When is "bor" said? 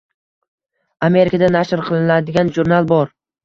2.97-3.17